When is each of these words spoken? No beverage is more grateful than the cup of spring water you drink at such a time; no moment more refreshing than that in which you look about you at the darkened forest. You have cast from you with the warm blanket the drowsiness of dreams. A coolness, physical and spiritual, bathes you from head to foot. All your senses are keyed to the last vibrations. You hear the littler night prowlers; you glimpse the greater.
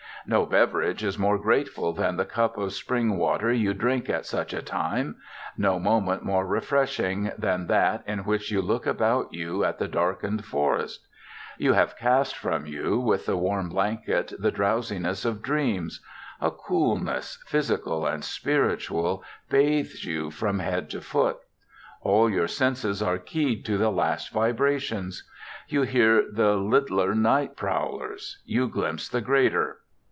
No 0.27 0.45
beverage 0.45 1.03
is 1.03 1.17
more 1.17 1.39
grateful 1.39 1.93
than 1.93 2.15
the 2.15 2.25
cup 2.25 2.55
of 2.55 2.73
spring 2.73 3.17
water 3.17 3.51
you 3.51 3.73
drink 3.73 4.07
at 4.07 4.27
such 4.27 4.53
a 4.53 4.61
time; 4.61 5.15
no 5.57 5.79
moment 5.79 6.21
more 6.23 6.45
refreshing 6.45 7.31
than 7.39 7.65
that 7.67 8.03
in 8.05 8.19
which 8.19 8.51
you 8.51 8.61
look 8.61 8.85
about 8.85 9.33
you 9.33 9.65
at 9.65 9.79
the 9.79 9.87
darkened 9.87 10.45
forest. 10.45 11.07
You 11.57 11.73
have 11.73 11.97
cast 11.97 12.37
from 12.37 12.67
you 12.67 12.99
with 12.99 13.25
the 13.25 13.35
warm 13.35 13.69
blanket 13.69 14.31
the 14.37 14.51
drowsiness 14.51 15.25
of 15.25 15.41
dreams. 15.41 16.01
A 16.39 16.51
coolness, 16.51 17.43
physical 17.47 18.05
and 18.05 18.23
spiritual, 18.23 19.23
bathes 19.49 20.05
you 20.05 20.29
from 20.29 20.59
head 20.59 20.87
to 20.91 21.01
foot. 21.01 21.39
All 22.03 22.29
your 22.29 22.47
senses 22.47 23.01
are 23.01 23.17
keyed 23.17 23.65
to 23.65 23.75
the 23.75 23.89
last 23.91 24.31
vibrations. 24.31 25.27
You 25.67 25.81
hear 25.81 26.23
the 26.31 26.57
littler 26.57 27.15
night 27.15 27.55
prowlers; 27.57 28.39
you 28.45 28.67
glimpse 28.67 29.09
the 29.09 29.21
greater. 29.21 29.79